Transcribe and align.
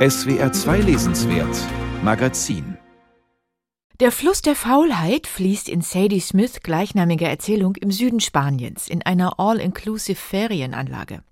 SWR 0.00 0.50
2 0.50 0.78
Lesenswert 0.78 1.54
Magazin 2.02 2.78
Der 4.00 4.10
Fluss 4.10 4.40
der 4.40 4.56
Faulheit 4.56 5.26
fließt 5.26 5.68
in 5.68 5.82
Sadie 5.82 6.20
Smith 6.20 6.60
gleichnamiger 6.62 7.28
Erzählung 7.28 7.76
im 7.76 7.90
Süden 7.90 8.20
Spaniens 8.20 8.88
in 8.88 9.02
einer 9.02 9.38
all-inclusive 9.38 10.16
Ferienanlage. 10.16 11.22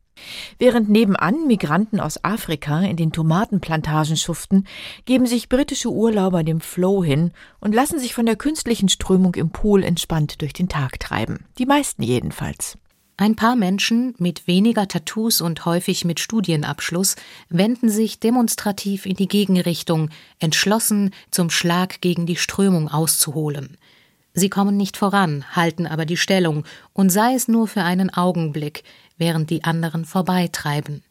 Während 0.59 0.91
nebenan 0.91 1.47
Migranten 1.47 1.99
aus 1.99 2.23
Afrika 2.23 2.83
in 2.83 2.99
den 2.99 3.11
Tomatenplantagen 3.11 4.19
schuften, 4.19 4.67
geben 5.07 5.25
sich 5.25 5.49
britische 5.49 5.91
Urlauber 5.91 6.45
dem 6.45 6.61
Flow 6.61 7.03
hin 7.03 7.33
und 7.61 7.75
lassen 7.75 7.99
sich 7.99 8.13
von 8.13 8.27
der 8.27 8.37
künstlichen 8.37 8.91
Strömung 8.91 9.35
im 9.37 9.49
Pool 9.49 9.83
entspannt 9.83 10.43
durch 10.43 10.53
den 10.53 10.69
Tag 10.69 11.01
treiben. 11.01 11.47
Die 11.57 11.65
meisten 11.65 12.03
jedenfalls. 12.03 12.77
Ein 13.21 13.35
paar 13.35 13.57
Menschen 13.57 14.15
mit 14.19 14.47
weniger 14.47 14.87
Tattoos 14.87 15.41
und 15.41 15.65
häufig 15.65 16.05
mit 16.05 16.21
Studienabschluss 16.21 17.17
wenden 17.49 17.89
sich 17.89 18.21
demonstrativ 18.21 19.07
in 19.07 19.17
die 19.17 19.27
Gegenrichtung, 19.27 20.11
entschlossen, 20.39 21.11
zum 21.33 21.51
Schlag 21.51 22.01
gegen 22.01 22.27
die 22.27 22.37
Strömung 22.37 22.87
auszuholen. 22.87 23.77
Sie 24.35 24.49
kommen 24.49 24.77
nicht 24.77 24.97
voran, 24.97 25.45
halten 25.51 25.89
aber 25.89 26.07
die 26.07 26.17
Stellung, 26.17 26.65
und 26.93 27.11
sei 27.11 27.35
es 27.35 27.49
nur 27.49 27.67
für 27.67 27.83
einen 27.83 28.15
Augenblick, 28.15 28.85
während 29.17 29.51
die 29.51 29.65
anderen 29.65 30.05
vorbeitreiben. 30.05 31.03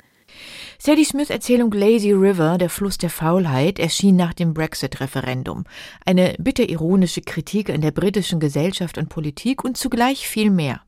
Sadie 0.79 1.03
Smiths 1.03 1.29
Erzählung 1.29 1.73
Lazy 1.73 2.13
River, 2.13 2.57
der 2.57 2.69
Fluss 2.69 2.97
der 2.97 3.09
Faulheit, 3.09 3.79
erschien 3.79 4.15
nach 4.15 4.33
dem 4.33 4.53
Brexit-Referendum. 4.53 5.65
Eine 6.05 6.35
bitterironische 6.37 7.19
Kritik 7.19 7.69
an 7.69 7.81
der 7.81 7.91
britischen 7.91 8.39
Gesellschaft 8.39 8.97
und 8.97 9.09
Politik 9.09 9.65
und 9.65 9.75
zugleich 9.75 10.25
viel 10.25 10.51
mehr. 10.51 10.86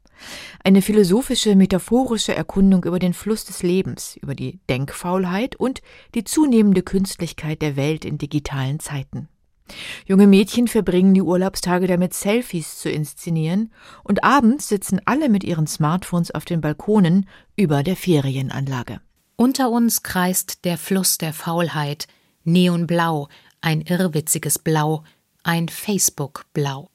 Eine 0.63 0.81
philosophische, 0.81 1.55
metaphorische 1.55 2.35
Erkundung 2.35 2.83
über 2.83 2.99
den 2.99 3.13
Fluss 3.13 3.45
des 3.45 3.63
Lebens, 3.63 4.17
über 4.21 4.35
die 4.35 4.59
Denkfaulheit 4.69 5.55
und 5.55 5.81
die 6.15 6.23
zunehmende 6.23 6.83
Künstlichkeit 6.83 7.61
der 7.61 7.75
Welt 7.75 8.05
in 8.05 8.17
digitalen 8.17 8.79
Zeiten. 8.79 9.27
Junge 10.05 10.27
Mädchen 10.27 10.67
verbringen 10.67 11.13
die 11.13 11.21
Urlaubstage 11.21 11.87
damit, 11.87 12.13
Selfies 12.13 12.79
zu 12.79 12.89
inszenieren, 12.89 13.71
und 14.03 14.23
abends 14.23 14.67
sitzen 14.67 14.99
alle 15.05 15.29
mit 15.29 15.43
ihren 15.43 15.67
Smartphones 15.67 16.31
auf 16.31 16.45
den 16.45 16.61
Balkonen 16.61 17.27
über 17.55 17.83
der 17.83 17.95
Ferienanlage. 17.95 19.01
Unter 19.35 19.69
uns 19.69 20.03
kreist 20.03 20.65
der 20.65 20.77
Fluss 20.77 21.17
der 21.17 21.33
Faulheit, 21.33 22.07
neonblau, 22.43 23.29
ein 23.61 23.81
irrwitziges 23.81 24.59
Blau, 24.59 25.03
ein 25.43 25.69
Facebook-Blau. 25.69 26.89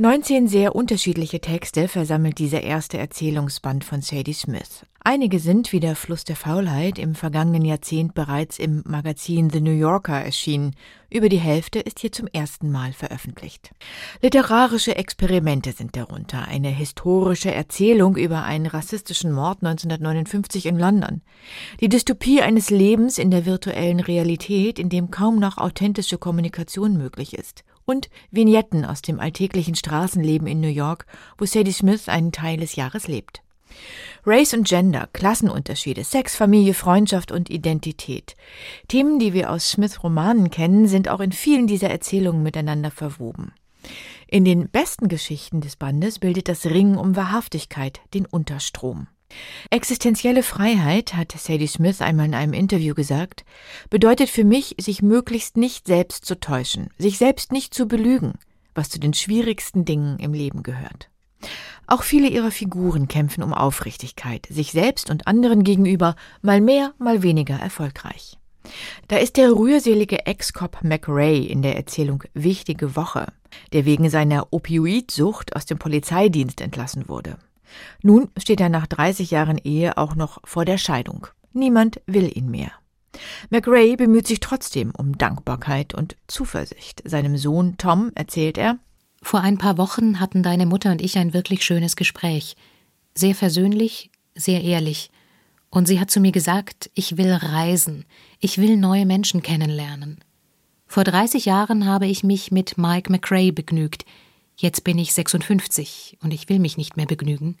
19 0.00 0.46
sehr 0.46 0.76
unterschiedliche 0.76 1.40
Texte 1.40 1.88
versammelt 1.88 2.38
dieser 2.38 2.62
erste 2.62 2.98
Erzählungsband 2.98 3.82
von 3.82 4.00
Sadie 4.00 4.32
Smith. 4.32 4.86
Einige 5.02 5.40
sind, 5.40 5.72
wie 5.72 5.80
der 5.80 5.96
Fluss 5.96 6.22
der 6.22 6.36
Faulheit, 6.36 7.00
im 7.00 7.16
vergangenen 7.16 7.64
Jahrzehnt 7.64 8.14
bereits 8.14 8.60
im 8.60 8.84
Magazin 8.86 9.50
The 9.50 9.60
New 9.60 9.72
Yorker 9.72 10.22
erschienen. 10.22 10.76
Über 11.10 11.28
die 11.28 11.40
Hälfte 11.40 11.80
ist 11.80 11.98
hier 11.98 12.12
zum 12.12 12.28
ersten 12.28 12.70
Mal 12.70 12.92
veröffentlicht. 12.92 13.72
Literarische 14.22 14.94
Experimente 14.94 15.72
sind 15.72 15.96
darunter. 15.96 16.46
Eine 16.46 16.68
historische 16.68 17.52
Erzählung 17.52 18.16
über 18.16 18.44
einen 18.44 18.66
rassistischen 18.66 19.32
Mord 19.32 19.64
1959 19.64 20.66
in 20.66 20.78
London. 20.78 21.22
Die 21.80 21.88
Dystopie 21.88 22.40
eines 22.40 22.70
Lebens 22.70 23.18
in 23.18 23.32
der 23.32 23.46
virtuellen 23.46 23.98
Realität, 23.98 24.78
in 24.78 24.90
dem 24.90 25.10
kaum 25.10 25.40
noch 25.40 25.58
authentische 25.58 26.18
Kommunikation 26.18 26.96
möglich 26.96 27.36
ist 27.36 27.64
und 27.88 28.10
Vignetten 28.30 28.84
aus 28.84 29.00
dem 29.00 29.18
alltäglichen 29.18 29.74
Straßenleben 29.74 30.46
in 30.46 30.60
New 30.60 30.68
York, 30.68 31.06
wo 31.38 31.46
Sadie 31.46 31.72
Smith 31.72 32.08
einen 32.08 32.32
Teil 32.32 32.58
des 32.58 32.76
Jahres 32.76 33.08
lebt. 33.08 33.42
Race 34.26 34.52
und 34.52 34.68
Gender, 34.68 35.08
Klassenunterschiede, 35.12 36.04
Sex, 36.04 36.36
Familie, 36.36 36.74
Freundschaft 36.74 37.32
und 37.32 37.48
Identität. 37.48 38.36
Themen, 38.88 39.18
die 39.18 39.32
wir 39.32 39.50
aus 39.50 39.70
Smiths 39.70 40.02
Romanen 40.02 40.50
kennen, 40.50 40.86
sind 40.86 41.08
auch 41.08 41.20
in 41.20 41.32
vielen 41.32 41.66
dieser 41.66 41.88
Erzählungen 41.88 42.42
miteinander 42.42 42.90
verwoben. 42.90 43.52
In 44.26 44.44
den 44.44 44.68
besten 44.68 45.08
Geschichten 45.08 45.62
des 45.62 45.76
Bandes 45.76 46.18
bildet 46.18 46.48
das 46.48 46.66
Ringen 46.66 46.98
um 46.98 47.16
Wahrhaftigkeit 47.16 48.00
den 48.12 48.26
Unterstrom. 48.26 49.06
Existenzielle 49.70 50.42
Freiheit, 50.42 51.14
hat 51.14 51.32
Sadie 51.32 51.66
Smith 51.66 52.00
einmal 52.00 52.26
in 52.26 52.34
einem 52.34 52.52
Interview 52.52 52.94
gesagt, 52.94 53.44
bedeutet 53.90 54.30
für 54.30 54.44
mich, 54.44 54.74
sich 54.80 55.02
möglichst 55.02 55.56
nicht 55.56 55.86
selbst 55.86 56.24
zu 56.24 56.40
täuschen, 56.40 56.90
sich 56.98 57.18
selbst 57.18 57.52
nicht 57.52 57.74
zu 57.74 57.86
belügen, 57.86 58.34
was 58.74 58.88
zu 58.88 58.98
den 58.98 59.14
schwierigsten 59.14 59.84
Dingen 59.84 60.18
im 60.18 60.32
Leben 60.32 60.62
gehört. 60.62 61.10
Auch 61.86 62.02
viele 62.02 62.28
ihrer 62.28 62.50
Figuren 62.50 63.08
kämpfen 63.08 63.42
um 63.42 63.54
Aufrichtigkeit, 63.54 64.46
sich 64.50 64.72
selbst 64.72 65.10
und 65.10 65.26
anderen 65.26 65.64
gegenüber, 65.64 66.16
mal 66.42 66.60
mehr, 66.60 66.92
mal 66.98 67.22
weniger 67.22 67.56
erfolgreich. 67.56 68.38
Da 69.08 69.16
ist 69.16 69.36
der 69.36 69.52
rührselige 69.52 70.26
Ex-Cop 70.26 70.82
McRae 70.82 71.46
in 71.46 71.62
der 71.62 71.76
Erzählung 71.76 72.24
Wichtige 72.34 72.96
Woche, 72.96 73.32
der 73.72 73.86
wegen 73.86 74.10
seiner 74.10 74.52
Opioidsucht 74.52 75.56
aus 75.56 75.64
dem 75.64 75.78
Polizeidienst 75.78 76.60
entlassen 76.60 77.08
wurde. 77.08 77.38
Nun 78.02 78.28
steht 78.36 78.60
er 78.60 78.68
nach 78.68 78.86
30 78.86 79.30
Jahren 79.30 79.58
Ehe 79.58 79.96
auch 79.96 80.14
noch 80.14 80.40
vor 80.44 80.64
der 80.64 80.78
Scheidung. 80.78 81.26
Niemand 81.52 82.00
will 82.06 82.30
ihn 82.36 82.50
mehr. 82.50 82.72
McRae 83.50 83.96
bemüht 83.96 84.26
sich 84.26 84.40
trotzdem 84.40 84.92
um 84.96 85.16
Dankbarkeit 85.18 85.94
und 85.94 86.16
Zuversicht. 86.26 87.02
Seinem 87.04 87.36
Sohn 87.36 87.76
Tom 87.78 88.12
erzählt 88.14 88.58
er, 88.58 88.78
Vor 89.22 89.40
ein 89.40 89.58
paar 89.58 89.78
Wochen 89.78 90.20
hatten 90.20 90.42
deine 90.42 90.66
Mutter 90.66 90.92
und 90.92 91.02
ich 91.02 91.18
ein 91.18 91.34
wirklich 91.34 91.64
schönes 91.64 91.96
Gespräch. 91.96 92.56
Sehr 93.14 93.34
versöhnlich, 93.34 94.10
sehr 94.34 94.62
ehrlich. 94.62 95.10
Und 95.70 95.86
sie 95.88 95.98
hat 96.00 96.10
zu 96.10 96.20
mir 96.20 96.32
gesagt, 96.32 96.90
ich 96.94 97.16
will 97.16 97.32
reisen, 97.32 98.04
ich 98.38 98.58
will 98.58 98.76
neue 98.76 99.06
Menschen 99.06 99.42
kennenlernen. 99.42 100.20
Vor 100.86 101.04
30 101.04 101.44
Jahren 101.44 101.84
habe 101.84 102.06
ich 102.06 102.24
mich 102.24 102.50
mit 102.50 102.78
Mike 102.78 103.12
McRae 103.12 103.50
begnügt, 103.50 104.04
Jetzt 104.60 104.82
bin 104.82 104.98
ich 104.98 105.14
56 105.14 106.18
und 106.20 106.34
ich 106.34 106.48
will 106.48 106.58
mich 106.58 106.76
nicht 106.76 106.96
mehr 106.96 107.06
begnügen. 107.06 107.58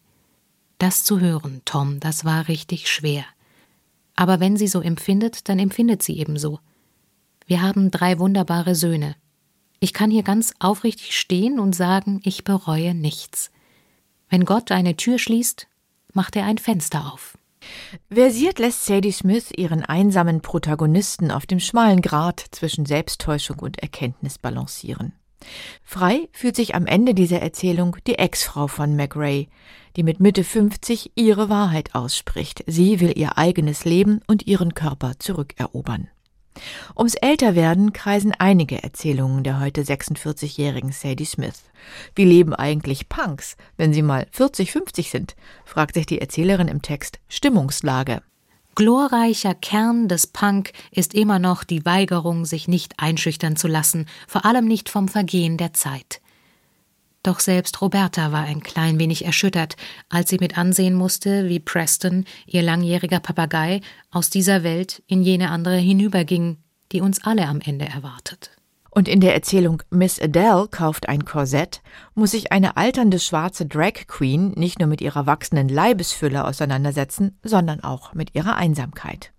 Das 0.78 1.04
zu 1.04 1.20
hören, 1.20 1.62
Tom, 1.64 2.00
das 2.00 2.24
war 2.24 2.48
richtig 2.48 2.90
schwer. 2.90 3.24
Aber 4.16 4.40
wenn 4.40 4.56
sie 4.56 4.66
so 4.66 4.80
empfindet, 4.80 5.48
dann 5.48 5.60
empfindet 5.60 6.02
sie 6.02 6.18
ebenso. 6.18 6.58
Wir 7.46 7.62
haben 7.62 7.92
drei 7.92 8.18
wunderbare 8.18 8.74
Söhne. 8.74 9.14
Ich 9.78 9.92
kann 9.92 10.10
hier 10.10 10.24
ganz 10.24 10.54
aufrichtig 10.58 11.16
stehen 11.16 11.60
und 11.60 11.72
sagen, 11.72 12.20
ich 12.24 12.42
bereue 12.42 12.94
nichts. 12.94 13.52
Wenn 14.28 14.44
Gott 14.44 14.72
eine 14.72 14.96
Tür 14.96 15.20
schließt, 15.20 15.68
macht 16.14 16.34
er 16.34 16.46
ein 16.46 16.58
Fenster 16.58 17.12
auf. 17.12 17.38
Versiert 18.10 18.58
lässt 18.58 18.86
Sadie 18.86 19.12
Smith 19.12 19.52
ihren 19.56 19.84
einsamen 19.84 20.40
Protagonisten 20.40 21.30
auf 21.30 21.46
dem 21.46 21.60
schmalen 21.60 22.02
Grat 22.02 22.44
zwischen 22.50 22.86
Selbsttäuschung 22.86 23.60
und 23.60 23.78
Erkenntnis 23.78 24.38
balancieren. 24.38 25.12
Frei 25.84 26.28
fühlt 26.32 26.56
sich 26.56 26.74
am 26.74 26.86
Ende 26.86 27.14
dieser 27.14 27.40
Erzählung 27.40 27.96
die 28.06 28.18
Ex-Frau 28.18 28.66
von 28.66 28.96
McRae, 28.96 29.48
die 29.96 30.02
mit 30.02 30.20
Mitte 30.20 30.44
50 30.44 31.12
ihre 31.14 31.48
Wahrheit 31.48 31.94
ausspricht. 31.94 32.64
Sie 32.66 33.00
will 33.00 33.16
ihr 33.16 33.38
eigenes 33.38 33.84
Leben 33.84 34.20
und 34.26 34.46
ihren 34.46 34.74
Körper 34.74 35.12
zurückerobern. 35.18 36.08
Ums 36.96 37.14
Älterwerden 37.14 37.92
kreisen 37.92 38.32
einige 38.36 38.82
Erzählungen 38.82 39.44
der 39.44 39.60
heute 39.60 39.82
46-jährigen 39.82 40.92
Sadie 40.92 41.24
Smith. 41.24 41.62
Wie 42.14 42.24
leben 42.24 42.54
eigentlich 42.54 43.08
Punks, 43.08 43.56
wenn 43.76 43.92
sie 43.92 44.02
mal 44.02 44.26
40, 44.32 44.72
50 44.72 45.10
sind? 45.10 45.36
fragt 45.64 45.94
sich 45.94 46.06
die 46.06 46.20
Erzählerin 46.20 46.68
im 46.68 46.82
Text 46.82 47.20
Stimmungslage. 47.28 48.22
Glorreicher 48.78 49.56
Kern 49.56 50.06
des 50.06 50.28
Punk 50.28 50.70
ist 50.92 51.12
immer 51.12 51.40
noch 51.40 51.64
die 51.64 51.84
Weigerung, 51.84 52.44
sich 52.44 52.68
nicht 52.68 52.94
einschüchtern 52.98 53.56
zu 53.56 53.66
lassen, 53.66 54.06
vor 54.28 54.44
allem 54.44 54.66
nicht 54.66 54.88
vom 54.88 55.08
Vergehen 55.08 55.56
der 55.56 55.72
Zeit. 55.72 56.20
Doch 57.24 57.40
selbst 57.40 57.82
Roberta 57.82 58.30
war 58.30 58.44
ein 58.44 58.62
klein 58.62 59.00
wenig 59.00 59.24
erschüttert, 59.24 59.74
als 60.08 60.30
sie 60.30 60.38
mit 60.38 60.56
ansehen 60.56 60.94
musste, 60.94 61.48
wie 61.48 61.58
Preston, 61.58 62.24
ihr 62.46 62.62
langjähriger 62.62 63.18
Papagei, 63.18 63.80
aus 64.12 64.30
dieser 64.30 64.62
Welt 64.62 65.02
in 65.08 65.24
jene 65.24 65.50
andere 65.50 65.78
hinüberging, 65.78 66.58
die 66.92 67.00
uns 67.00 67.24
alle 67.24 67.48
am 67.48 67.60
Ende 67.60 67.86
erwartet. 67.86 68.57
Und 68.98 69.06
in 69.06 69.20
der 69.20 69.32
Erzählung 69.32 69.80
Miss 69.90 70.20
Adele 70.20 70.66
kauft 70.68 71.08
ein 71.08 71.24
Korsett, 71.24 71.82
muss 72.16 72.32
sich 72.32 72.50
eine 72.50 72.76
alternde 72.76 73.20
schwarze 73.20 73.64
Drag 73.64 74.08
Queen 74.08 74.50
nicht 74.56 74.80
nur 74.80 74.88
mit 74.88 75.00
ihrer 75.00 75.24
wachsenden 75.24 75.68
Leibesfülle 75.68 76.44
auseinandersetzen, 76.44 77.38
sondern 77.44 77.78
auch 77.78 78.14
mit 78.14 78.34
ihrer 78.34 78.56
Einsamkeit. 78.56 79.30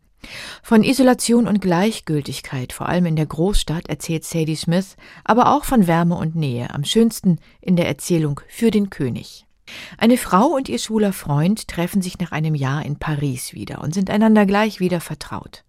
Von 0.63 0.81
Isolation 0.81 1.45
und 1.45 1.59
Gleichgültigkeit, 1.59 2.71
vor 2.71 2.87
allem 2.87 3.05
in 3.05 3.17
der 3.17 3.25
Großstadt, 3.25 3.89
erzählt 3.89 4.23
Sadie 4.23 4.55
Smith, 4.55 4.95
aber 5.25 5.53
auch 5.53 5.65
von 5.65 5.87
Wärme 5.87 6.15
und 6.15 6.37
Nähe, 6.37 6.73
am 6.73 6.85
schönsten 6.85 7.37
in 7.59 7.75
der 7.75 7.89
Erzählung 7.89 8.39
Für 8.47 8.71
den 8.71 8.89
König. 8.89 9.45
Eine 9.97 10.15
Frau 10.15 10.45
und 10.45 10.69
ihr 10.69 10.79
schwuler 10.79 11.11
Freund 11.11 11.67
treffen 11.67 12.01
sich 12.01 12.17
nach 12.19 12.31
einem 12.31 12.55
Jahr 12.55 12.85
in 12.85 12.97
Paris 12.97 13.53
wieder 13.53 13.81
und 13.81 13.93
sind 13.93 14.09
einander 14.09 14.45
gleich 14.45 14.79
wieder 14.79 15.01
vertraut. 15.01 15.65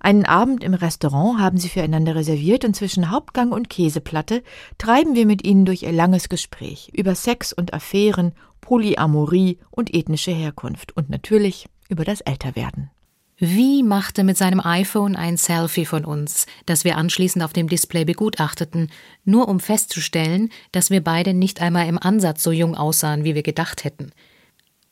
Einen 0.00 0.24
Abend 0.24 0.62
im 0.64 0.74
Restaurant 0.74 1.40
haben 1.40 1.58
sie 1.58 1.68
füreinander 1.68 2.14
reserviert 2.14 2.64
und 2.64 2.74
zwischen 2.74 3.10
Hauptgang 3.10 3.52
und 3.52 3.70
Käseplatte 3.70 4.42
treiben 4.78 5.14
wir 5.14 5.26
mit 5.26 5.44
ihnen 5.46 5.64
durch 5.64 5.82
ihr 5.82 5.92
langes 5.92 6.28
Gespräch 6.28 6.90
über 6.94 7.14
Sex 7.14 7.52
und 7.52 7.74
Affären, 7.74 8.32
Polyamorie 8.60 9.58
und 9.70 9.94
ethnische 9.94 10.32
Herkunft 10.32 10.96
und 10.96 11.10
natürlich 11.10 11.68
über 11.88 12.04
das 12.04 12.20
Älterwerden. 12.20 12.90
Wie 13.38 13.82
machte 13.82 14.24
mit 14.24 14.38
seinem 14.38 14.60
iPhone 14.60 15.14
ein 15.14 15.36
Selfie 15.36 15.84
von 15.84 16.06
uns, 16.06 16.46
das 16.64 16.84
wir 16.84 16.96
anschließend 16.96 17.44
auf 17.44 17.52
dem 17.52 17.68
Display 17.68 18.06
begutachteten, 18.06 18.90
nur 19.26 19.48
um 19.48 19.60
festzustellen, 19.60 20.48
dass 20.72 20.88
wir 20.88 21.04
beide 21.04 21.34
nicht 21.34 21.60
einmal 21.60 21.86
im 21.86 21.98
Ansatz 21.98 22.42
so 22.42 22.50
jung 22.50 22.74
aussahen, 22.74 23.24
wie 23.24 23.34
wir 23.34 23.42
gedacht 23.42 23.84
hätten. 23.84 24.12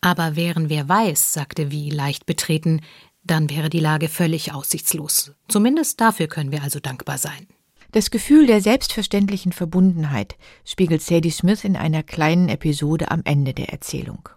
Aber 0.03 0.37
wären 0.37 0.69
wir 0.69 0.87
weiß, 0.87 1.32
sagte 1.32 1.71
Wie 1.71 1.88
leicht 1.88 2.26
betreten, 2.26 2.82
dann 3.25 3.50
wäre 3.50 3.71
die 3.71 3.81
Lage 3.81 4.09
völlig 4.09 4.53
aussichtslos. 4.53 5.32
Zumindest 5.49 6.00
dafür 6.00 6.26
können 6.29 6.53
wir 6.53 6.62
also 6.62 6.81
dankbar 6.81 7.19
sein. 7.19 7.47
Das 7.93 8.11
Gefühl 8.11 8.47
der 8.47 8.61
selbstverständlichen 8.61 9.53
Verbundenheit 9.53 10.37
spiegelt 10.65 11.00
Sadie 11.00 11.31
Smith 11.31 11.65
in 11.65 11.76
einer 11.76 12.03
kleinen 12.03 12.49
Episode 12.49 13.11
am 13.11 13.23
Ende 13.25 13.55
der 13.55 13.69
Erzählung. 13.69 14.29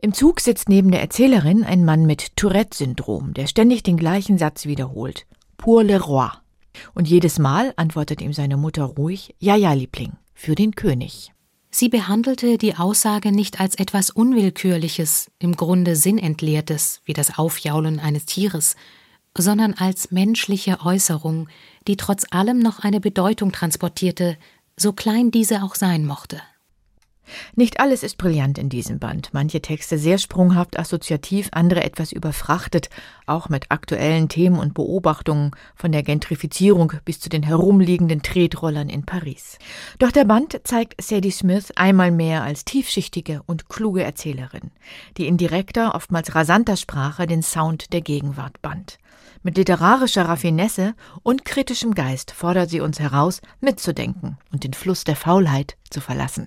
Im 0.00 0.14
Zug 0.14 0.40
sitzt 0.40 0.68
neben 0.68 0.90
der 0.90 1.00
Erzählerin 1.00 1.64
ein 1.64 1.84
Mann 1.84 2.06
mit 2.06 2.36
Tourette-Syndrom, 2.36 3.34
der 3.34 3.46
ständig 3.46 3.82
den 3.82 3.96
gleichen 3.96 4.38
Satz 4.38 4.64
wiederholt. 4.64 5.26
Pour 5.56 5.82
le 5.82 6.00
roi. 6.00 6.30
Und 6.94 7.08
jedes 7.08 7.38
Mal 7.38 7.74
antwortet 7.76 8.22
ihm 8.22 8.32
seine 8.32 8.56
Mutter 8.56 8.84
ruhig, 8.84 9.34
ja, 9.38 9.56
ja, 9.56 9.72
Liebling, 9.72 10.12
für 10.32 10.54
den 10.54 10.74
König. 10.74 11.32
Sie 11.80 11.88
behandelte 11.88 12.58
die 12.58 12.74
Aussage 12.74 13.30
nicht 13.30 13.60
als 13.60 13.76
etwas 13.76 14.10
Unwillkürliches, 14.10 15.30
im 15.38 15.54
Grunde 15.54 15.94
Sinnentleertes, 15.94 17.02
wie 17.04 17.12
das 17.12 17.38
Aufjaulen 17.38 18.00
eines 18.00 18.26
Tieres, 18.26 18.74
sondern 19.36 19.74
als 19.74 20.10
menschliche 20.10 20.80
Äußerung, 20.84 21.48
die 21.86 21.96
trotz 21.96 22.24
allem 22.32 22.58
noch 22.58 22.80
eine 22.80 22.98
Bedeutung 22.98 23.52
transportierte, 23.52 24.36
so 24.76 24.92
klein 24.92 25.30
diese 25.30 25.62
auch 25.62 25.76
sein 25.76 26.04
mochte. 26.04 26.42
Nicht 27.54 27.80
alles 27.80 28.02
ist 28.02 28.18
brillant 28.18 28.58
in 28.58 28.68
diesem 28.68 28.98
Band. 28.98 29.30
Manche 29.32 29.60
Texte 29.60 29.98
sehr 29.98 30.18
sprunghaft 30.18 30.78
assoziativ, 30.78 31.48
andere 31.52 31.84
etwas 31.84 32.12
überfrachtet, 32.12 32.90
auch 33.26 33.48
mit 33.48 33.70
aktuellen 33.70 34.28
Themen 34.28 34.58
und 34.58 34.74
Beobachtungen 34.74 35.52
von 35.74 35.92
der 35.92 36.02
Gentrifizierung 36.02 36.92
bis 37.04 37.20
zu 37.20 37.28
den 37.28 37.42
herumliegenden 37.42 38.22
Tretrollern 38.22 38.88
in 38.88 39.04
Paris. 39.04 39.58
Doch 39.98 40.12
der 40.12 40.24
Band 40.24 40.60
zeigt 40.64 41.02
Sadie 41.02 41.30
Smith 41.30 41.72
einmal 41.76 42.10
mehr 42.10 42.42
als 42.42 42.64
tiefschichtige 42.64 43.42
und 43.46 43.68
kluge 43.68 44.02
Erzählerin, 44.02 44.70
die 45.16 45.26
in 45.26 45.36
direkter, 45.36 45.94
oftmals 45.94 46.34
rasanter 46.34 46.76
Sprache 46.76 47.26
den 47.26 47.42
Sound 47.42 47.92
der 47.92 48.00
Gegenwart 48.00 48.62
band. 48.62 48.98
Mit 49.42 49.56
literarischer 49.56 50.28
Raffinesse 50.28 50.94
und 51.22 51.44
kritischem 51.44 51.94
Geist 51.94 52.32
fordert 52.32 52.70
sie 52.70 52.80
uns 52.80 53.00
heraus, 53.00 53.40
mitzudenken 53.60 54.36
und 54.52 54.64
den 54.64 54.74
Fluss 54.74 55.04
der 55.04 55.16
Faulheit 55.16 55.76
zu 55.90 56.00
verlassen. 56.00 56.46